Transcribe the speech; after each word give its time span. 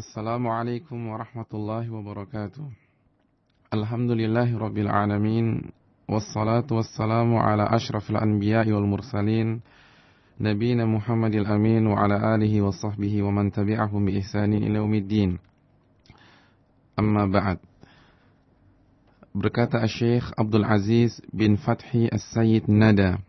Assalamualaikum 0.00 1.12
warahmatullahi 1.12 1.92
wabarakatuh. 1.92 2.64
Alhamdulillahi 3.68 4.56
rabbil 4.56 4.88
alamin. 4.88 5.76
Wassalatu 6.08 6.80
wassalamu 6.80 7.36
ala 7.36 7.68
ashrafil 7.68 8.16
anbiya'i 8.16 8.72
wal 8.72 8.88
mursalin. 8.88 9.60
Nabiina 10.40 10.88
Muhammadil 10.88 11.44
amin 11.44 11.84
wa 11.84 12.00
ala 12.00 12.32
alihi 12.32 12.64
wa 12.64 12.72
sahbihi 12.72 13.20
wa 13.20 13.28
man 13.28 13.52
tabi'ahum 13.52 14.08
bi 14.08 14.24
ihsanin 14.24 14.64
ila 14.64 14.80
yaumiddin. 14.80 15.36
Amma 16.96 17.28
ba'd. 17.28 17.60
Berkata 19.36 19.84
Syekh 19.84 20.32
Abdul 20.32 20.64
Aziz 20.64 21.20
bin 21.28 21.60
Fathi 21.60 22.08
As-Sayyid 22.08 22.72
Nada 22.72 23.20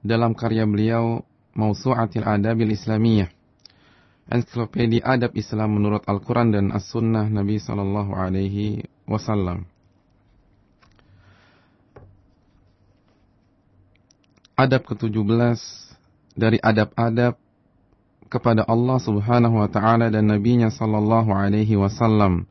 dalam 0.00 0.32
karya 0.32 0.64
beliau 0.64 1.20
Mausu'atil 1.52 2.24
Adabil 2.24 2.72
Islamiyah 2.72 3.28
ensiklopedia 4.30 5.02
adab 5.02 5.34
Islam 5.34 5.76
menurut 5.76 6.06
Al-Quran 6.06 6.54
dan 6.54 6.70
As-Sunnah 6.70 7.26
Nabi 7.26 7.58
Sallallahu 7.58 8.14
Alaihi 8.14 8.86
Wasallam. 9.10 9.66
Adab 14.54 14.86
ke-17 14.86 15.60
dari 16.36 16.60
adab-adab 16.60 17.34
kepada 18.30 18.62
Allah 18.70 18.98
Subhanahu 19.02 19.58
wa 19.58 19.66
taala 19.66 20.06
dan 20.06 20.30
nabinya 20.30 20.70
sallallahu 20.70 21.34
alaihi 21.34 21.74
wasallam 21.74 22.46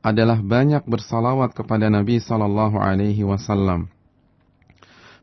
adalah 0.00 0.40
banyak 0.40 0.88
bersalawat 0.88 1.52
kepada 1.52 1.92
Nabi 1.92 2.16
sallallahu 2.22 2.80
alaihi 2.80 3.26
wasallam. 3.28 3.92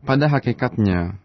Pada 0.06 0.30
hakikatnya, 0.30 1.18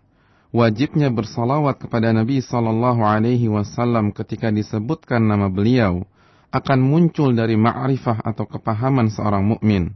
wajibnya 0.50 1.10
bersalawat 1.10 1.78
kepada 1.78 2.10
Nabi 2.10 2.42
Sallallahu 2.42 3.02
Alaihi 3.06 3.46
Wasallam 3.46 4.10
ketika 4.10 4.50
disebutkan 4.50 5.22
nama 5.22 5.46
beliau 5.46 6.02
akan 6.50 6.78
muncul 6.82 7.30
dari 7.30 7.54
ma'rifah 7.54 8.26
atau 8.26 8.42
kepahaman 8.46 9.06
seorang 9.14 9.46
mukmin. 9.46 9.94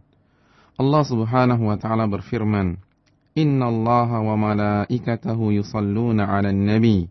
Allah 0.78 1.02
Subhanahu 1.02 1.70
wa 1.70 1.76
taala 1.78 2.06
berfirman, 2.06 2.78
"Inna 3.34 3.66
Allah 3.70 4.10
wa 4.22 4.34
malaikatahu 4.38 5.54
yusalluna 5.58 6.30
'alan 6.30 6.54
nabi, 6.54 7.10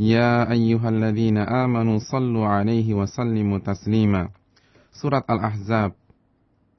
ya 0.00 0.48
ayyuhalladzina 0.48 1.44
amanu 1.44 2.00
sallu 2.00 2.44
'alaihi 2.48 2.96
wa 2.96 3.04
sallimu 3.04 3.60
taslima." 3.60 4.32
Surat 4.88 5.28
Al-Ahzab 5.28 5.92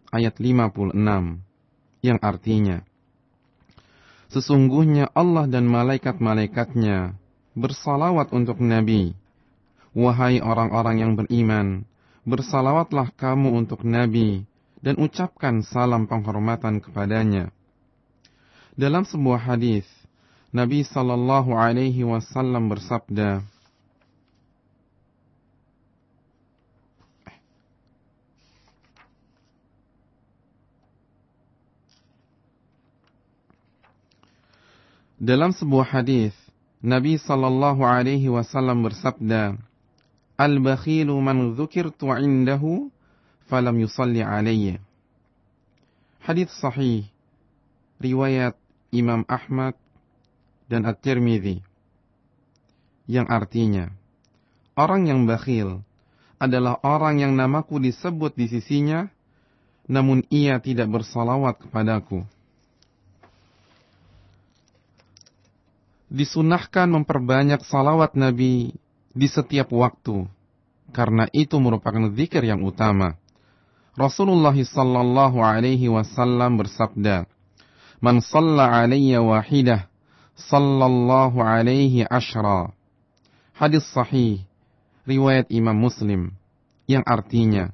ayat 0.09 0.33
56 0.41 1.45
yang 2.01 2.17
artinya 2.25 2.81
Sesungguhnya 4.29 5.09
Allah 5.17 5.49
dan 5.49 5.65
malaikat-malaikatnya 5.65 7.17
bersalawat 7.57 8.29
untuk 8.29 8.61
Nabi. 8.61 9.17
Wahai 9.97 10.37
orang-orang 10.37 11.01
yang 11.01 11.13
beriman, 11.17 11.81
bersalawatlah 12.29 13.09
kamu 13.17 13.57
untuk 13.57 13.81
Nabi 13.81 14.45
dan 14.85 15.01
ucapkan 15.01 15.65
salam 15.65 16.05
penghormatan 16.05 16.77
kepadanya. 16.77 17.49
Dalam 18.77 19.03
sebuah 19.03 19.49
hadis, 19.49 19.89
Nabi 20.53 20.85
sallallahu 20.85 21.51
alaihi 21.57 22.05
wasallam 22.05 22.69
bersabda, 22.69 23.41
Dalam 35.19 35.51
sebuah 35.51 35.99
hadis, 35.99 36.31
Nabi 36.79 37.19
sallallahu 37.19 37.83
alaihi 37.83 38.31
wasallam 38.31 38.87
bersabda, 38.87 39.59
"Al-bakhilu 40.39 41.11
man 41.19 41.59
dzukirtu 41.59 42.07
'indahu 42.07 42.87
falam 43.51 43.75
yusalli 43.83 44.23
alayya." 44.23 44.79
Hadis 46.23 46.47
sahih 46.55 47.03
riwayat 47.99 48.55
Imam 48.95 49.27
Ahmad 49.27 49.75
dan 50.71 50.87
At-Tirmidzi 50.87 51.67
yang 53.11 53.27
artinya 53.27 53.91
orang 54.79 55.11
yang 55.11 55.27
bakhil 55.27 55.83
adalah 56.39 56.79
orang 56.79 57.19
yang 57.19 57.35
namaku 57.35 57.75
disebut 57.83 58.39
di 58.39 58.47
sisinya 58.47 59.11
namun 59.83 60.23
ia 60.31 60.63
tidak 60.63 60.87
bersalawat 60.87 61.59
kepadaku. 61.59 62.23
Disunahkan 66.09 66.89
memperbanyak 66.89 67.61
salawat 67.69 68.17
Nabi 68.17 68.73
di 69.13 69.27
setiap 69.29 69.69
waktu, 69.69 70.25
karena 70.89 71.29
itu 71.29 71.55
merupakan 71.61 72.09
zikir 72.17 72.41
yang 72.41 72.65
utama. 72.65 73.17
Rasulullah 73.93 74.57
sallallahu 74.57 75.37
alaihi 75.37 75.85
wasallam 75.85 76.57
bersabda, 76.57 77.29
"Man 78.01 78.25
shalla 78.25 78.81
alayya 78.81 79.21
wahidah, 79.21 79.85
sallallahu 80.33 81.37
alaihi 81.45 82.09
ashra." 82.09 82.73
Hadis 83.53 83.85
sahih 83.93 84.41
riwayat 85.05 85.51
Imam 85.53 85.77
Muslim 85.77 86.33
yang 86.89 87.05
artinya, 87.05 87.69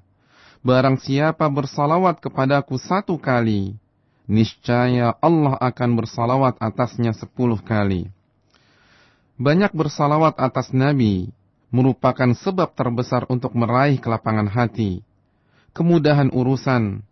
barang 0.66 1.00
siapa 1.00 1.46
bersalawat 1.48 2.20
kepadaku 2.20 2.82
satu 2.82 3.16
kali, 3.22 3.78
niscaya 4.26 5.14
Allah 5.22 5.56
akan 5.62 5.90
bersalawat 5.94 6.58
atasnya 6.58 7.14
sepuluh 7.14 7.62
kali 7.62 8.15
banyak 9.36 9.72
bersalawat 9.76 10.40
atas 10.40 10.72
Nabi 10.72 11.32
merupakan 11.72 12.32
sebab 12.32 12.72
terbesar 12.72 13.28
untuk 13.28 13.52
meraih 13.52 14.00
kelapangan 14.00 14.48
hati, 14.48 15.04
kemudahan 15.76 16.32
urusan, 16.32 17.04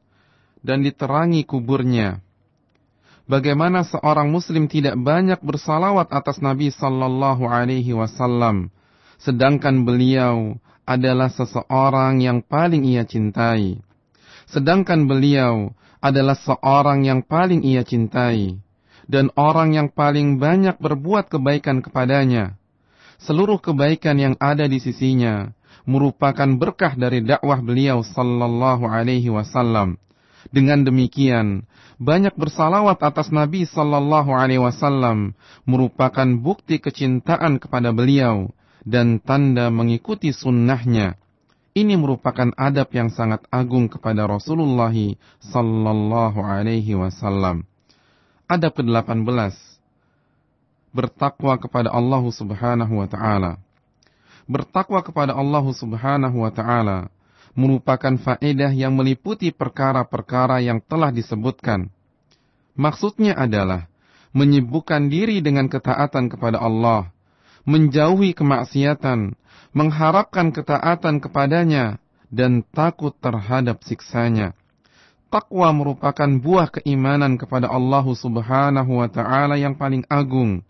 dan 0.64 0.80
diterangi 0.80 1.44
kuburnya. 1.44 2.24
Bagaimana 3.28 3.88
seorang 3.88 4.32
muslim 4.32 4.68
tidak 4.68 5.00
banyak 5.00 5.40
bersalawat 5.40 6.12
atas 6.12 6.44
Nabi 6.44 6.72
sallallahu 6.72 7.48
alaihi 7.48 7.96
wasallam 7.96 8.72
sedangkan 9.24 9.88
beliau 9.88 10.60
adalah 10.84 11.32
seseorang 11.32 12.20
yang 12.20 12.44
paling 12.44 12.84
ia 12.84 13.08
cintai. 13.08 13.80
Sedangkan 14.52 15.08
beliau 15.08 15.72
adalah 16.04 16.36
seorang 16.36 17.08
yang 17.08 17.24
paling 17.24 17.64
ia 17.64 17.88
cintai 17.88 18.60
dan 19.08 19.32
orang 19.36 19.76
yang 19.76 19.88
paling 19.92 20.40
banyak 20.40 20.80
berbuat 20.80 21.32
kebaikan 21.32 21.84
kepadanya. 21.84 22.56
Seluruh 23.20 23.60
kebaikan 23.60 24.20
yang 24.20 24.36
ada 24.40 24.68
di 24.68 24.84
sisinya 24.84 25.52
merupakan 25.84 26.48
berkah 26.56 26.96
dari 26.96 27.24
dakwah 27.24 27.60
beliau 27.60 28.04
sallallahu 28.04 28.88
alaihi 28.88 29.32
wasallam. 29.32 30.00
Dengan 30.52 30.84
demikian, 30.84 31.64
banyak 32.04 32.36
bersalawat 32.36 33.00
atas 33.00 33.32
Nabi 33.32 33.64
sallallahu 33.64 34.32
alaihi 34.36 34.60
wasallam 34.60 35.40
merupakan 35.64 36.28
bukti 36.36 36.84
kecintaan 36.84 37.64
kepada 37.64 37.96
beliau 37.96 38.52
dan 38.84 39.24
tanda 39.24 39.72
mengikuti 39.72 40.36
sunnahnya. 40.36 41.16
Ini 41.74 41.98
merupakan 41.98 42.54
adab 42.54 42.94
yang 42.94 43.10
sangat 43.10 43.42
agung 43.50 43.90
kepada 43.90 44.30
Rasulullah 44.30 44.94
sallallahu 45.42 46.38
alaihi 46.38 46.94
wasallam. 46.94 47.66
Adab 48.54 48.78
ke-18 48.78 49.58
Bertakwa 50.94 51.58
kepada 51.58 51.90
Allah 51.90 52.22
subhanahu 52.22 53.02
wa 53.02 53.10
ta'ala. 53.10 53.58
Bertakwa 54.46 55.02
kepada 55.02 55.34
Allah 55.34 55.66
subhanahu 55.74 56.38
wa 56.38 56.54
ta'ala 56.54 57.10
merupakan 57.58 58.14
faedah 58.14 58.70
yang 58.70 58.94
meliputi 58.94 59.50
perkara-perkara 59.50 60.62
yang 60.62 60.86
telah 60.86 61.10
disebutkan. 61.10 61.90
Maksudnya 62.78 63.34
adalah 63.34 63.90
menyibukkan 64.38 65.10
diri 65.10 65.42
dengan 65.42 65.66
ketaatan 65.66 66.30
kepada 66.30 66.62
Allah, 66.62 67.10
menjauhi 67.66 68.38
kemaksiatan, 68.38 69.34
mengharapkan 69.74 70.54
ketaatan 70.54 71.26
kepadanya, 71.26 71.98
dan 72.30 72.62
takut 72.70 73.18
terhadap 73.18 73.82
siksanya 73.82 74.54
takwa 75.34 75.74
merupakan 75.74 76.30
buah 76.30 76.70
keimanan 76.70 77.42
kepada 77.42 77.66
Allah 77.66 78.06
Subhanahu 78.06 79.02
wa 79.02 79.10
taala 79.10 79.58
yang 79.58 79.74
paling 79.74 80.06
agung. 80.06 80.62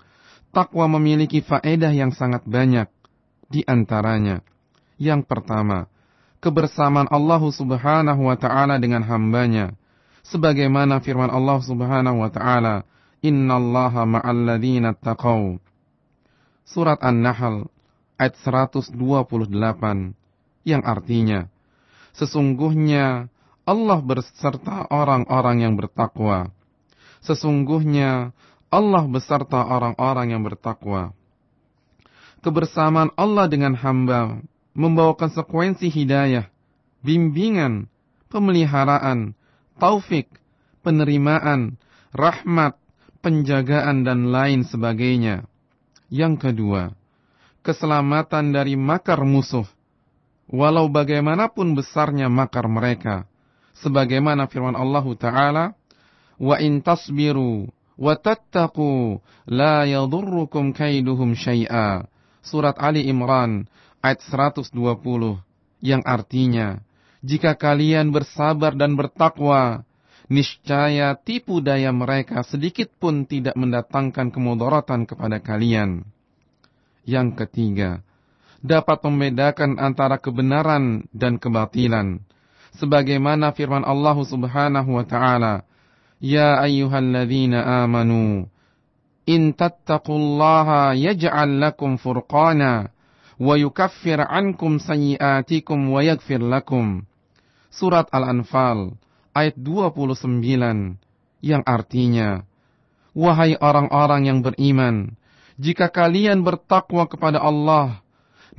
Takwa 0.56 0.88
memiliki 0.88 1.44
faedah 1.44 1.92
yang 1.92 2.16
sangat 2.16 2.48
banyak. 2.48 2.88
Di 3.52 3.68
antaranya, 3.68 4.40
yang 4.96 5.28
pertama, 5.28 5.92
kebersamaan 6.40 7.12
Allah 7.12 7.44
Subhanahu 7.44 8.32
wa 8.32 8.40
taala 8.40 8.80
dengan 8.80 9.04
hambanya. 9.04 9.76
Sebagaimana 10.24 11.04
firman 11.04 11.28
Allah 11.28 11.60
Subhanahu 11.60 12.24
wa 12.24 12.32
taala, 12.32 12.88
"Innallaha 13.20 14.08
ma'al 14.08 14.48
ladzina 14.48 14.96
taqaw." 14.96 15.60
Surat 16.64 17.04
An-Nahl 17.04 17.68
ayat 18.16 18.40
128 18.40 20.16
yang 20.64 20.80
artinya 20.88 21.52
sesungguhnya 22.16 23.33
Allah 23.64 24.00
berserta 24.04 24.88
orang-orang 24.92 25.64
yang 25.64 25.74
bertakwa. 25.80 26.52
Sesungguhnya 27.24 28.36
Allah 28.68 29.04
beserta 29.08 29.64
orang-orang 29.64 30.36
yang 30.36 30.44
bertakwa. 30.44 31.16
Kebersamaan 32.44 33.16
Allah 33.16 33.48
dengan 33.48 33.72
hamba 33.80 34.44
membawa 34.76 35.16
konsekuensi 35.16 35.88
hidayah, 35.88 36.52
bimbingan, 37.00 37.88
pemeliharaan, 38.28 39.32
taufik, 39.80 40.28
penerimaan, 40.84 41.80
rahmat, 42.12 42.76
penjagaan 43.24 44.04
dan 44.04 44.28
lain 44.28 44.68
sebagainya. 44.68 45.48
Yang 46.12 46.52
kedua, 46.52 46.92
keselamatan 47.64 48.52
dari 48.52 48.76
makar 48.76 49.24
musuh. 49.24 49.66
Walau 50.52 50.92
bagaimanapun 50.92 51.74
besarnya 51.80 52.28
makar 52.28 52.68
mereka. 52.68 53.24
Sebagaimana 53.82 54.46
firman 54.46 54.78
Allah 54.78 55.06
Ta'ala, 55.18 55.66
Wa 56.44 56.58
in 56.60 56.82
tasbiru 56.82 57.70
wa 57.96 58.14
tattaqu 58.18 59.22
la 59.48 59.86
yadurrukum 59.86 60.74
kaiduhum 60.74 61.38
syai'a. 61.38 62.10
Surat 62.44 62.76
Ali 62.82 63.08
Imran 63.08 63.70
ayat 64.04 64.20
120 64.28 64.76
yang 65.80 66.04
artinya 66.04 66.84
jika 67.24 67.56
kalian 67.56 68.12
bersabar 68.12 68.76
dan 68.76 69.00
bertakwa 69.00 69.88
niscaya 70.28 71.16
tipu 71.16 71.64
daya 71.64 71.96
mereka 71.96 72.44
sedikit 72.44 72.92
pun 73.00 73.24
tidak 73.24 73.56
mendatangkan 73.56 74.28
kemudaratan 74.34 75.08
kepada 75.08 75.40
kalian. 75.40 76.04
Yang 77.08 77.30
ketiga, 77.46 78.04
dapat 78.60 79.00
membedakan 79.08 79.80
antara 79.80 80.20
kebenaran 80.20 81.08
dan 81.16 81.40
kebatilan. 81.40 82.24
Sebagaimana 82.78 83.54
firman 83.54 83.86
Allah 83.86 84.18
Subhanahu 84.18 84.98
wa 84.98 85.06
taala, 85.06 85.66
"Ya 86.18 86.58
ayyuhalladzina 86.62 87.86
amanu, 87.86 88.50
in 89.30 89.54
tattaqullaha 89.54 90.98
yaj'al 90.98 91.62
lakum 91.62 92.02
furqana 92.02 92.90
wa 93.38 93.54
yukaffir 93.58 94.22
ankum 94.22 94.82
sayyi'atikum 94.82 95.94
wa 95.94 96.02
yaghfir 96.02 96.42
lakum." 96.42 97.06
Surat 97.74 98.06
Al-Anfal 98.14 98.98
ayat 99.34 99.58
29 99.58 101.02
yang 101.42 101.66
artinya 101.66 102.46
Wahai 103.14 103.54
orang-orang 103.62 104.26
yang 104.26 104.40
beriman, 104.42 105.14
jika 105.62 105.94
kalian 105.94 106.42
bertakwa 106.42 107.06
kepada 107.06 107.38
Allah, 107.38 108.02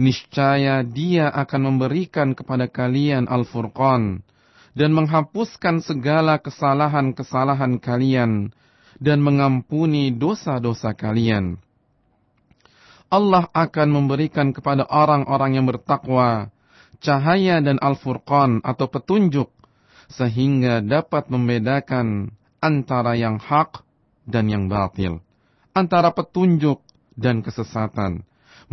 niscaya 0.00 0.82
Dia 0.82 1.30
akan 1.30 1.74
memberikan 1.74 2.34
kepada 2.34 2.66
kalian 2.66 3.30
Al-Furqan 3.30 4.22
dan 4.74 4.90
menghapuskan 4.90 5.82
segala 5.82 6.42
kesalahan-kesalahan 6.42 7.78
kalian 7.78 8.50
dan 8.98 9.18
mengampuni 9.22 10.10
dosa-dosa 10.14 10.94
kalian. 10.94 11.62
Allah 13.10 13.46
akan 13.54 13.88
memberikan 13.94 14.50
kepada 14.50 14.90
orang-orang 14.90 15.62
yang 15.62 15.66
bertakwa 15.70 16.50
cahaya 16.98 17.62
dan 17.62 17.78
Al-Furqan 17.78 18.64
atau 18.66 18.90
petunjuk 18.90 19.52
sehingga 20.10 20.82
dapat 20.82 21.30
membedakan 21.30 22.34
antara 22.58 23.14
yang 23.14 23.38
hak 23.38 23.84
dan 24.24 24.48
yang 24.48 24.66
batil, 24.66 25.20
antara 25.76 26.10
petunjuk 26.10 26.80
dan 27.14 27.44
kesesatan. 27.44 28.24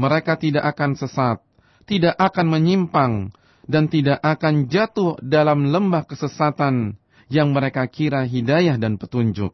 Mereka 0.02 0.42
tidak 0.42 0.66
akan 0.74 0.98
sesat, 0.98 1.38
tidak 1.86 2.18
akan 2.18 2.48
menyimpang, 2.50 3.30
dan 3.70 3.86
tidak 3.86 4.18
akan 4.26 4.66
jatuh 4.66 5.14
dalam 5.22 5.70
lembah 5.70 6.10
kesesatan 6.10 6.98
yang 7.30 7.54
mereka 7.54 7.86
kira 7.86 8.26
hidayah 8.26 8.82
dan 8.82 8.98
petunjuk. 8.98 9.54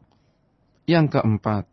Yang 0.88 1.20
keempat, 1.20 1.68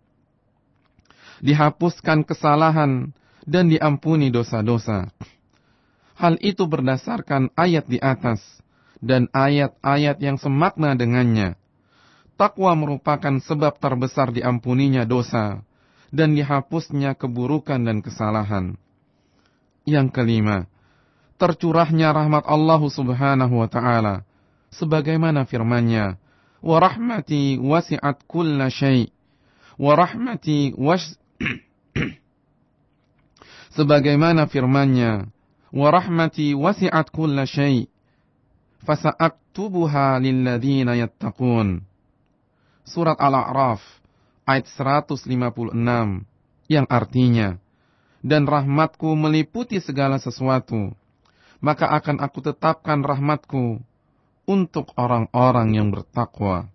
dihapuskan 1.40 2.28
kesalahan 2.28 3.16
dan 3.48 3.72
diampuni 3.72 4.28
dosa-dosa. 4.28 5.08
Hal 6.20 6.36
itu 6.44 6.68
berdasarkan 6.68 7.56
ayat 7.56 7.88
di 7.88 8.04
atas 8.04 8.44
dan 9.00 9.32
ayat-ayat 9.32 10.20
yang 10.20 10.36
semakna 10.36 11.00
dengannya. 11.00 11.56
Takwa 12.36 12.76
merupakan 12.76 13.40
sebab 13.40 13.80
terbesar 13.80 14.36
diampuninya 14.36 15.08
dosa 15.08 15.64
dan 16.14 16.38
dihapusnya 16.38 17.18
keburukan 17.18 17.82
dan 17.82 18.02
kesalahan. 18.02 18.76
Yang 19.86 20.08
kelima, 20.14 20.66
tercurahnya 21.38 22.12
rahmat 22.14 22.44
Allah 22.50 22.82
Subhanahu 22.82 23.62
wa 23.62 23.70
taala 23.70 24.26
sebagaimana 24.74 25.46
firman-Nya, 25.46 26.18
"Wa 26.66 26.78
rahmati 26.82 27.62
wasi'at 27.62 28.26
kulla 28.26 28.74
syai' 28.74 29.14
wa 29.78 29.94
rahmati 29.94 30.74
was 30.74 31.20
sebagaimana 33.76 34.48
firman-Nya, 34.48 35.28
wa 35.76 35.88
rahmati 35.92 36.56
wasi'at 36.56 37.12
kulla 37.12 37.44
syai' 37.44 37.92
fasa'aktubuha 38.86 40.22
lilladzina 40.22 40.96
yattaqun. 40.96 41.84
Surat 42.86 43.18
Al-A'raf 43.18 43.82
ayat 44.46 44.66
156 44.70 45.26
yang 46.70 46.86
artinya 46.90 47.58
dan 48.26 48.50
rahmatku 48.50 49.14
meliputi 49.14 49.78
segala 49.82 50.18
sesuatu 50.18 50.94
maka 51.66 51.90
akan 51.90 52.22
aku 52.22 52.46
tetapkan 52.46 53.02
rahmatku 53.02 53.82
untuk 54.46 54.94
orang-orang 54.96 55.74
yang 55.74 55.90
bertakwa. 55.90 56.70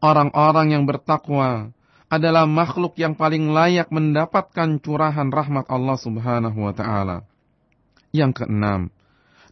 Orang-orang 0.00 0.72
yang 0.72 0.84
bertakwa 0.84 1.72
adalah 2.12 2.44
makhluk 2.44 2.96
yang 3.00 3.16
paling 3.16 3.52
layak 3.52 3.88
mendapatkan 3.88 4.80
curahan 4.80 5.28
rahmat 5.32 5.68
Allah 5.68 5.96
Subhanahu 6.00 6.58
wa 6.64 6.74
taala. 6.76 7.24
Yang 8.12 8.44
keenam, 8.44 8.92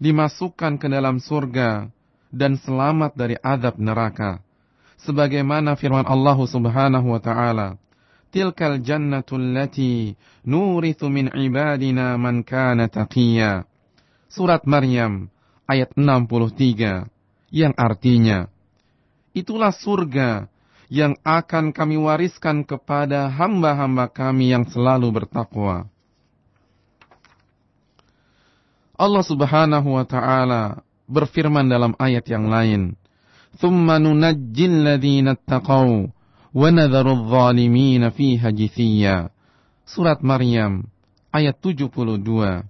dimasukkan 0.01 0.81
ke 0.81 0.87
dalam 0.89 1.21
surga 1.21 1.89
dan 2.33 2.61
selamat 2.61 3.13
dari 3.17 3.37
azab 3.41 3.81
neraka. 3.81 4.45
Sebagaimana 5.03 5.75
firman 5.75 6.07
Allah 6.07 6.39
Subhanahu 6.39 7.11
wa 7.11 7.19
taala, 7.19 7.75
"Tilkal 8.31 8.79
jannatul 8.79 9.51
lati 9.51 10.15
nurithu 10.47 11.11
min 11.11 11.27
ibadina 11.35 12.15
man 12.15 12.47
kana 12.47 12.87
taqiyya." 12.87 13.67
Surat 14.31 14.65
Maryam 14.65 15.29
ayat 15.69 15.93
63 15.99 17.11
yang 17.53 17.75
artinya 17.77 18.49
Itulah 19.33 19.73
surga 19.73 20.53
yang 20.93 21.17
akan 21.25 21.73
kami 21.73 21.97
wariskan 21.97 22.69
kepada 22.69 23.33
hamba-hamba 23.33 24.13
kami 24.13 24.53
yang 24.53 24.69
selalu 24.69 25.09
bertakwa. 25.09 25.89
Allah 28.93 29.25
Subhanahu 29.25 29.97
wa 29.97 30.05
taala 30.05 30.85
berfirman 31.09 31.65
dalam 31.65 31.97
ayat 31.97 32.29
yang 32.29 32.53
lain, 32.53 32.93
"Tsumma 33.57 34.01
nunajjil 34.01 34.85
ladzina 34.85 35.37
taqaw 35.37 35.89
wa 36.53 36.69
nadharu 36.73 37.13
adh-dhalimin 37.19 38.09
fiha 38.13 38.49
jithiya." 38.53 39.29
Surat 39.85 40.25
Maryam 40.25 40.89
ayat 41.33 41.59
72 41.61 42.65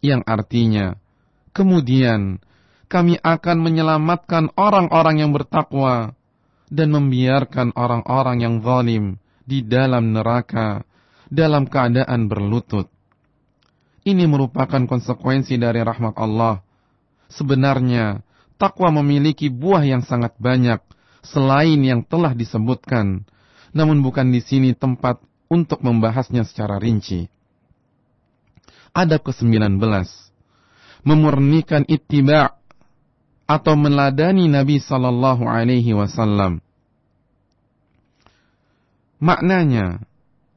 yang 0.00 0.22
artinya, 0.24 0.96
"Kemudian 1.52 2.40
kami 2.92 3.16
akan 3.16 3.58
menyelamatkan 3.64 4.52
orang-orang 4.56 5.24
yang 5.24 5.32
bertakwa 5.32 6.12
dan 6.72 6.88
membiarkan 6.88 7.76
orang-orang 7.76 8.40
yang 8.40 8.54
zalim 8.64 9.20
di 9.44 9.60
dalam 9.60 10.16
neraka 10.16 10.84
dalam 11.28 11.68
keadaan 11.68 12.32
berlutut. 12.32 12.88
Ini 14.04 14.24
merupakan 14.24 14.84
konsekuensi 14.88 15.60
dari 15.60 15.80
rahmat 15.80 16.16
Allah. 16.16 16.60
Sebenarnya, 17.32 18.20
takwa 18.62 19.02
memiliki 19.02 19.50
buah 19.50 19.82
yang 19.82 20.06
sangat 20.06 20.38
banyak 20.38 20.78
selain 21.26 21.82
yang 21.82 22.06
telah 22.06 22.30
disebutkan, 22.30 23.26
namun 23.74 24.06
bukan 24.06 24.30
di 24.30 24.38
sini 24.38 24.70
tempat 24.70 25.18
untuk 25.50 25.82
membahasnya 25.82 26.46
secara 26.46 26.78
rinci. 26.78 27.26
Adab 28.94 29.26
ke-19 29.26 29.82
memurnikan 31.02 31.82
ittiba' 31.90 32.54
atau 33.50 33.74
meladani 33.74 34.46
Nabi 34.46 34.78
sallallahu 34.78 35.42
alaihi 35.42 35.98
wasallam. 35.98 36.62
Maknanya, 39.18 40.02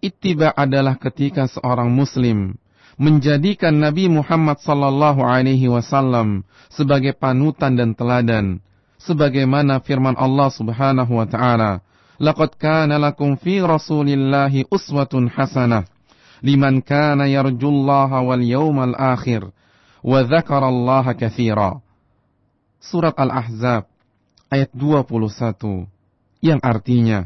ittiba 0.01 0.53
adalah 0.53 1.01
ketika 1.01 1.49
seorang 1.49 1.89
muslim 1.89 2.57
menjadikan 2.95 3.75
Nabi 3.75 4.07
Muhammad 4.07 4.59
sallallahu 4.63 5.23
alaihi 5.23 5.67
wasallam 5.67 6.47
sebagai 6.71 7.15
panutan 7.15 7.75
dan 7.75 7.91
teladan 7.91 8.63
sebagaimana 8.99 9.83
firman 9.83 10.15
Allah 10.15 10.47
Subhanahu 10.51 11.19
wa 11.19 11.27
taala 11.27 11.83
laqad 12.17 12.55
kana 12.55 12.95
lakum 12.95 13.35
fi 13.35 13.59
rasulillahi 13.59 14.71
uswatun 14.71 15.27
hasanah 15.27 15.83
liman 16.39 16.79
kana 16.79 17.27
yarjullaha 17.27 18.23
wal 18.23 18.43
yawmal 18.43 18.95
akhir 18.95 19.51
wa 20.05 20.19
dzakarallaha 20.21 21.17
katsira. 21.17 21.81
Surat 22.77 23.17
Al-Ahzab 23.17 23.89
ayat 24.53 24.69
21 24.77 25.89
yang 26.45 26.61
artinya 26.61 27.25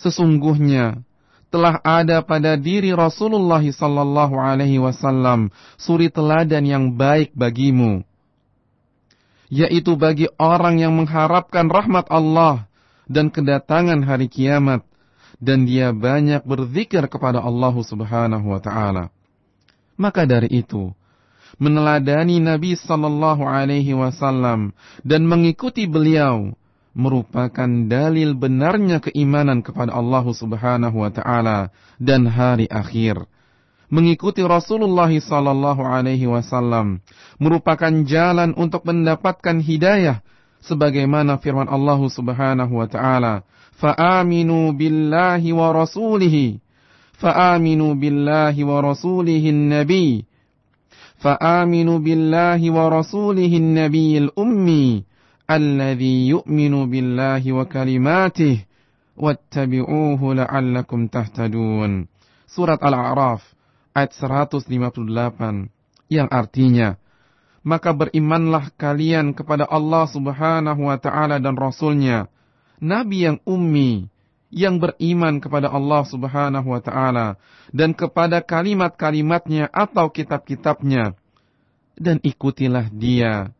sesungguhnya 0.00 1.04
telah 1.52 1.76
ada 1.84 2.24
pada 2.24 2.56
diri 2.56 2.96
Rasulullah 2.96 3.60
sallallahu 3.60 4.40
alaihi 4.40 4.80
wasallam 4.80 5.52
suri 5.76 6.08
teladan 6.08 6.64
yang 6.64 6.84
baik 6.96 7.36
bagimu 7.36 8.00
yaitu 9.52 9.92
bagi 10.00 10.32
orang 10.40 10.80
yang 10.80 10.96
mengharapkan 10.96 11.68
rahmat 11.68 12.08
Allah 12.08 12.64
dan 13.04 13.28
kedatangan 13.28 14.00
hari 14.00 14.32
kiamat 14.32 14.80
dan 15.36 15.68
dia 15.68 15.92
banyak 15.92 16.40
berzikir 16.48 17.04
kepada 17.04 17.44
Allah 17.44 17.76
Subhanahu 17.76 18.48
wa 18.48 18.60
taala. 18.64 19.12
Maka 20.00 20.24
dari 20.24 20.48
itu 20.48 20.96
meneladani 21.60 22.40
Nabi 22.40 22.80
sallallahu 22.80 23.44
alaihi 23.44 23.92
wasallam 23.92 24.72
dan 25.04 25.28
mengikuti 25.28 25.84
beliau 25.84 26.56
merupakan 26.92 27.68
dalil 27.88 28.36
benarnya 28.36 29.00
keimanan 29.00 29.64
kepada 29.64 29.96
Allah 29.96 30.24
Subhanahu 30.28 30.96
wa 31.00 31.10
taala 31.12 31.72
dan 31.96 32.28
hari 32.28 32.68
akhir. 32.68 33.24
Mengikuti 33.92 34.40
Rasulullah 34.40 35.08
sallallahu 35.12 35.84
alaihi 35.84 36.24
wasallam 36.24 37.04
merupakan 37.36 37.92
jalan 38.08 38.56
untuk 38.56 38.88
mendapatkan 38.88 39.60
hidayah 39.60 40.24
sebagaimana 40.64 41.36
firman 41.40 41.68
Allah 41.68 42.00
Subhanahu 42.08 42.80
wa 42.80 42.88
taala, 42.88 43.44
"Fa'aminu 43.76 44.72
billahi 44.72 45.52
wa 45.52 45.72
rasulihi." 45.76 46.60
Fa'aminu 47.22 47.94
billahi 47.94 48.66
wa 48.66 48.82
rasulihi 48.82 49.54
nabi 49.54 50.26
Fa'aminu 51.22 52.02
billahi 52.02 52.66
wa 52.66 52.90
rasulihi 52.90 53.62
alladhi 55.48 56.32
yu'minu 56.32 56.86
billahi 56.86 57.52
wa 57.52 57.64
kalimatihi 57.66 58.64
wattabi'uhu 59.16 60.36
la'allakum 60.36 61.08
tahtadun. 61.12 62.08
Surat 62.48 62.80
Al-A'raf 62.80 63.44
ayat 63.92 64.12
158 64.16 64.68
yang 66.12 66.28
artinya 66.28 66.96
maka 67.62 67.94
berimanlah 67.94 68.74
kalian 68.74 69.32
kepada 69.32 69.64
Allah 69.70 70.04
Subhanahu 70.10 70.90
wa 70.90 70.98
taala 70.98 71.38
dan 71.38 71.54
rasulnya 71.54 72.26
nabi 72.82 73.30
yang 73.30 73.38
ummi 73.46 74.10
yang 74.52 74.76
beriman 74.82 75.40
kepada 75.40 75.72
Allah 75.72 76.02
Subhanahu 76.04 76.68
wa 76.68 76.80
taala 76.82 77.40
dan 77.72 77.96
kepada 77.96 78.44
kalimat-kalimatnya 78.44 79.70
atau 79.70 80.10
kitab-kitabnya 80.12 81.16
dan 81.96 82.18
ikutilah 82.20 82.90
dia 82.92 83.54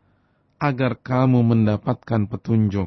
agar 0.62 0.94
kamu 0.94 1.42
mendapatkan 1.42 2.30
petunjuk. 2.30 2.86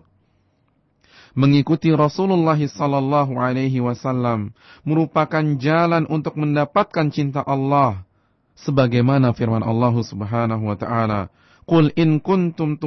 Mengikuti 1.35 1.91
Rasulullah 1.91 2.55
sallallahu 2.55 3.35
alaihi 3.35 3.83
wasallam 3.83 4.55
merupakan 4.87 5.43
jalan 5.59 6.07
untuk 6.07 6.39
mendapatkan 6.39 7.11
cinta 7.11 7.43
Allah 7.43 8.07
sebagaimana 8.55 9.35
firman 9.35 9.59
Allah 9.59 9.91
Subhanahu 9.99 10.71
wa 10.71 10.79
taala, 10.79 11.27
"Qul 11.67 11.91
in 11.99 12.23
kuntum 12.23 12.79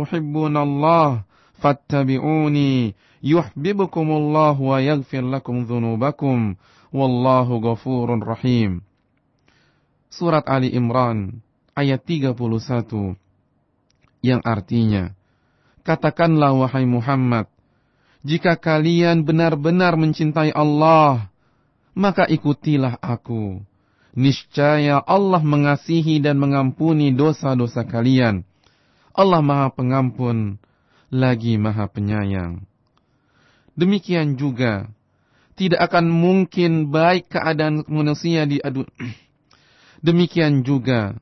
Allah, 0.56 1.28
fattabi'uni 1.60 2.96
yuhibbukumullah 3.20 4.56
wa 4.56 4.80
yaghfir 4.80 5.20
lakum 5.20 5.68
dzunubakum 5.68 6.56
wallahu 6.88 7.60
ghafurur 7.60 8.24
rahim." 8.24 8.80
Surat 10.08 10.48
Ali 10.48 10.72
Imran 10.72 11.44
ayat 11.76 12.00
31 12.08 13.27
yang 14.24 14.42
artinya, 14.42 15.18
Katakanlah 15.88 16.52
wahai 16.52 16.84
Muhammad, 16.84 17.48
jika 18.20 18.60
kalian 18.60 19.24
benar-benar 19.24 19.96
mencintai 19.96 20.52
Allah, 20.52 21.32
maka 21.96 22.28
ikutilah 22.28 23.00
aku. 23.00 23.64
Niscaya 24.12 25.00
Allah 25.00 25.40
mengasihi 25.40 26.20
dan 26.20 26.36
mengampuni 26.36 27.08
dosa-dosa 27.16 27.88
kalian. 27.88 28.44
Allah 29.16 29.40
maha 29.40 29.72
pengampun, 29.72 30.60
lagi 31.08 31.56
maha 31.56 31.88
penyayang. 31.88 32.68
Demikian 33.72 34.36
juga, 34.36 34.92
tidak 35.56 35.88
akan 35.88 36.12
mungkin 36.12 36.92
baik 36.92 37.32
keadaan 37.32 37.86
manusia 37.88 38.44
di 38.44 38.60
adu. 38.60 38.84
Demikian 40.06 40.68
juga, 40.68 41.16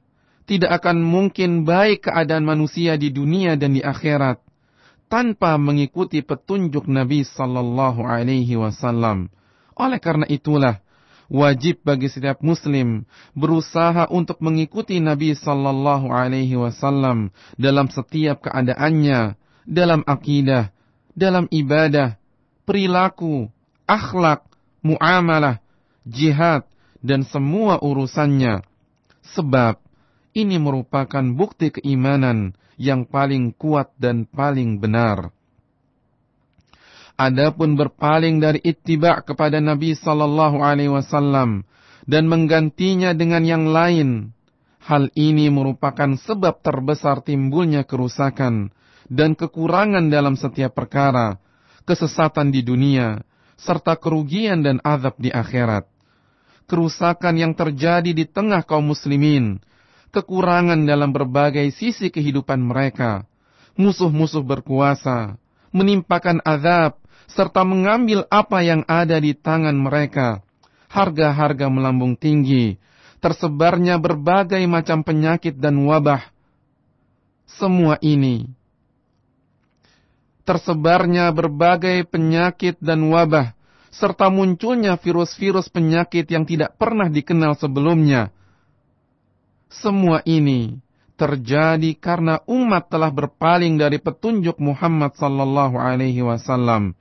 tidak 0.47 0.83
akan 0.83 1.03
mungkin 1.03 1.67
baik 1.67 2.07
keadaan 2.07 2.47
manusia 2.47 2.95
di 2.95 3.11
dunia 3.11 3.59
dan 3.59 3.75
di 3.75 3.83
akhirat 3.83 4.39
tanpa 5.07 5.59
mengikuti 5.59 6.23
petunjuk 6.23 6.87
Nabi 6.87 7.23
sallallahu 7.27 8.03
alaihi 8.07 8.59
wasallam. 8.59 9.31
Oleh 9.77 9.99
karena 9.99 10.27
itulah 10.31 10.83
wajib 11.27 11.83
bagi 11.83 12.07
setiap 12.07 12.43
muslim 12.43 13.07
berusaha 13.35 14.07
untuk 14.11 14.39
mengikuti 14.39 15.03
Nabi 15.03 15.35
sallallahu 15.35 16.11
alaihi 16.11 16.55
wasallam 16.55 17.35
dalam 17.59 17.91
setiap 17.91 18.47
keadaannya, 18.47 19.35
dalam 19.67 20.07
akidah, 20.07 20.71
dalam 21.15 21.51
ibadah, 21.51 22.19
perilaku, 22.63 23.51
akhlak, 23.87 24.47
muamalah, 24.83 25.63
jihad 26.07 26.67
dan 27.03 27.27
semua 27.27 27.83
urusannya. 27.83 28.63
Sebab 29.35 29.83
ini 30.37 30.61
merupakan 30.61 31.25
bukti 31.33 31.73
keimanan 31.73 32.53
yang 32.77 33.09
paling 33.09 33.57
kuat 33.57 33.89
dan 33.97 34.29
paling 34.29 34.77
benar. 34.77 35.33
Adapun 37.17 37.81
berpaling 37.81 38.45
dari 38.45 38.61
ittiba 38.61 39.25
kepada 39.25 39.57
Nabi 39.57 39.97
sallallahu 39.97 40.61
alaihi 40.61 40.93
wasallam 40.93 41.65
dan 42.05 42.29
menggantinya 42.29 43.17
dengan 43.17 43.41
yang 43.49 43.65
lain, 43.73 44.37
hal 44.85 45.09
ini 45.17 45.49
merupakan 45.49 46.13
sebab 46.21 46.61
terbesar 46.61 47.25
timbulnya 47.25 47.89
kerusakan 47.89 48.69
dan 49.09 49.33
kekurangan 49.33 50.13
dalam 50.13 50.37
setiap 50.37 50.77
perkara, 50.77 51.41
kesesatan 51.89 52.53
di 52.53 52.61
dunia, 52.61 53.25
serta 53.57 53.97
kerugian 53.97 54.61
dan 54.61 54.85
azab 54.85 55.17
di 55.17 55.33
akhirat. 55.33 55.89
Kerusakan 56.69 57.41
yang 57.41 57.57
terjadi 57.57 58.13
di 58.13 58.29
tengah 58.29 58.61
kaum 58.69 58.93
muslimin 58.93 59.65
kekurangan 60.17 60.89
dalam 60.89 61.13
berbagai 61.13 61.69
sisi 61.77 62.09
kehidupan 62.09 62.57
mereka. 62.57 63.29
Musuh-musuh 63.77 64.41
berkuasa, 64.41 65.37
menimpakan 65.69 66.41
azab, 66.41 66.97
serta 67.29 67.61
mengambil 67.61 68.25
apa 68.33 68.65
yang 68.65 68.81
ada 68.89 69.21
di 69.21 69.37
tangan 69.37 69.77
mereka. 69.77 70.41
Harga-harga 70.89 71.69
melambung 71.69 72.17
tinggi, 72.17 72.81
tersebarnya 73.21 74.01
berbagai 74.01 74.65
macam 74.65 75.05
penyakit 75.05 75.61
dan 75.61 75.77
wabah. 75.85 76.25
Semua 77.45 78.01
ini 78.01 78.57
tersebarnya 80.47 81.35
berbagai 81.35 82.07
penyakit 82.07 82.79
dan 82.79 83.11
wabah, 83.11 83.53
serta 83.91 84.31
munculnya 84.31 84.95
virus-virus 84.95 85.67
penyakit 85.69 86.31
yang 86.31 86.47
tidak 86.47 86.79
pernah 86.79 87.11
dikenal 87.11 87.59
sebelumnya, 87.59 88.31
semua 89.81 90.25
ini 90.25 90.81
terjadi 91.17 91.97
karena 91.97 92.45
umat 92.45 92.93
telah 92.93 93.09
berpaling 93.09 93.81
dari 93.81 93.97
petunjuk 93.97 94.61
Muhammad 94.61 95.17
sallallahu 95.17 95.81
alaihi 95.81 96.21
wasallam. 96.21 96.93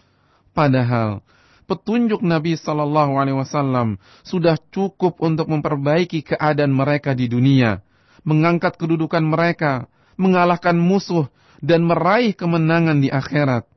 Padahal 0.55 1.19
petunjuk 1.67 2.23
Nabi 2.23 2.55
sallallahu 2.55 3.19
alaihi 3.19 3.35
wasallam 3.35 3.99
sudah 4.23 4.55
cukup 4.71 5.19
untuk 5.19 5.51
memperbaiki 5.51 6.23
keadaan 6.23 6.71
mereka 6.71 7.11
di 7.11 7.27
dunia, 7.27 7.83
mengangkat 8.23 8.79
kedudukan 8.79 9.21
mereka, 9.21 9.91
mengalahkan 10.15 10.79
musuh 10.79 11.27
dan 11.59 11.83
meraih 11.83 12.31
kemenangan 12.31 13.03
di 13.03 13.11
akhirat, 13.11 13.67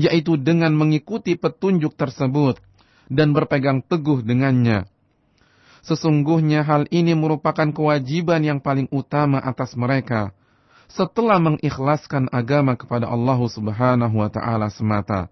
yaitu 0.00 0.40
dengan 0.40 0.72
mengikuti 0.72 1.36
petunjuk 1.36 1.92
tersebut 1.92 2.56
dan 3.12 3.36
berpegang 3.36 3.84
teguh 3.84 4.24
dengannya. 4.24 4.88
Sesungguhnya 5.84 6.64
hal 6.64 6.88
ini 6.88 7.12
merupakan 7.12 7.68
kewajiban 7.68 8.40
yang 8.40 8.58
paling 8.64 8.88
utama 8.88 9.36
atas 9.36 9.76
mereka 9.76 10.32
setelah 10.88 11.36
mengikhlaskan 11.36 12.32
agama 12.32 12.72
kepada 12.72 13.04
Allah 13.04 13.36
Subhanahu 13.36 14.16
wa 14.16 14.32
taala 14.32 14.72
semata. 14.72 15.28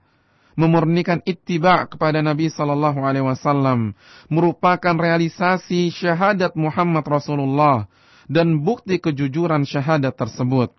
Memurnikan 0.53 1.25
ittiba 1.25 1.89
kepada 1.89 2.21
Nabi 2.21 2.53
sallallahu 2.53 3.01
alaihi 3.01 3.25
wasallam 3.25 3.97
merupakan 4.29 4.93
realisasi 4.93 5.89
syahadat 5.89 6.53
Muhammad 6.53 7.09
Rasulullah 7.09 7.89
dan 8.29 8.61
bukti 8.61 9.01
kejujuran 9.01 9.65
syahadat 9.65 10.13
tersebut. 10.13 10.77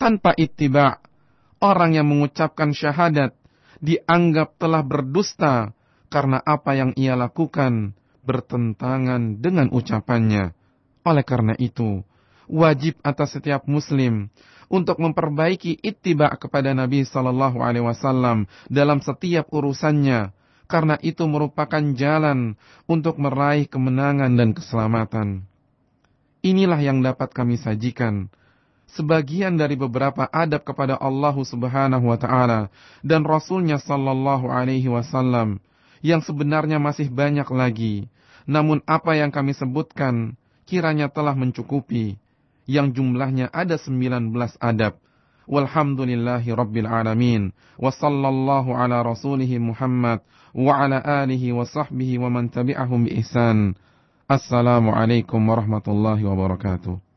Tanpa 0.00 0.32
ittiba, 0.40 1.04
orang 1.60 1.92
yang 1.92 2.08
mengucapkan 2.08 2.72
syahadat 2.72 3.36
dianggap 3.84 4.56
telah 4.56 4.80
berdusta 4.80 5.76
karena 6.08 6.40
apa 6.40 6.72
yang 6.72 6.96
ia 6.96 7.12
lakukan 7.12 7.92
bertentangan 8.24 9.38
dengan 9.38 9.68
ucapannya. 9.70 10.56
Oleh 11.04 11.24
karena 11.24 11.52
itu, 11.60 12.00
wajib 12.48 12.96
atas 13.04 13.36
setiap 13.36 13.68
muslim 13.68 14.32
untuk 14.72 14.96
memperbaiki 14.98 15.78
ittiba 15.84 16.32
kepada 16.40 16.72
Nabi 16.72 17.04
sallallahu 17.04 17.60
alaihi 17.60 17.84
wasallam 17.84 18.48
dalam 18.72 19.04
setiap 19.04 19.52
urusannya, 19.52 20.32
karena 20.64 20.96
itu 21.04 21.28
merupakan 21.28 21.84
jalan 21.92 22.56
untuk 22.88 23.20
meraih 23.20 23.68
kemenangan 23.68 24.32
dan 24.32 24.56
keselamatan. 24.56 25.44
Inilah 26.44 26.80
yang 26.80 27.00
dapat 27.00 27.32
kami 27.32 27.56
sajikan. 27.56 28.28
Sebagian 28.84 29.56
dari 29.56 29.74
beberapa 29.74 30.28
adab 30.28 30.62
kepada 30.62 31.00
Allah 31.00 31.34
Subhanahu 31.34 32.04
wa 32.04 32.18
taala 32.20 32.68
dan 33.00 33.24
Rasulnya 33.24 33.80
sallallahu 33.80 34.46
alaihi 34.52 34.86
wasallam 34.86 35.58
yang 36.04 36.20
sebenarnya 36.20 36.76
masih 36.76 37.08
banyak 37.08 37.48
lagi. 37.48 38.06
Namun 38.44 38.84
apa 38.84 39.16
yang 39.16 39.32
kami 39.32 39.56
sebutkan 39.56 40.36
kiranya 40.68 41.08
telah 41.08 41.32
mencukupi 41.32 42.20
yang 42.64 42.92
jumlahnya 42.92 43.52
ada 43.52 43.76
19 43.76 44.32
adab 44.60 45.00
Walhamdulillahi 45.44 46.56
Rabbil 46.56 46.88
Alamin. 46.88 47.52
Wa 47.76 47.92
sallallahu 47.92 48.72
ala 48.72 49.04
rasulihi 49.04 49.60
Muhammad 49.60 50.24
wa 50.56 50.72
ala 50.72 51.04
alihi 51.04 51.52
wa 51.52 51.68
sahbihi 51.68 52.16
wa 52.16 52.32
man 52.32 52.48
tabi'ahum 52.48 53.04
bi 53.04 53.20
ihsan. 53.20 53.76
Assalamualaikum 54.24 55.36
warahmatullahi 55.44 56.24
wabarakatuh. 56.24 57.13